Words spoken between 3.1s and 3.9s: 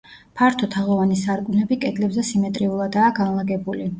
განლაგებული.